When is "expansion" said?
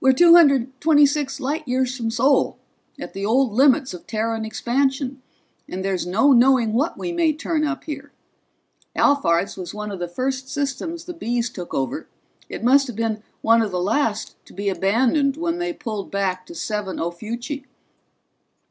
4.46-5.20